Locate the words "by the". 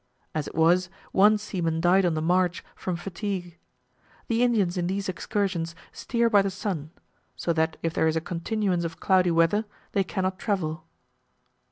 6.27-6.49